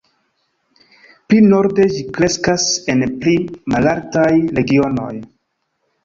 [1.33, 3.35] Pli norde, ĝi kreskas en pli
[3.75, 4.25] malaltaj
[4.61, 5.11] regionoj.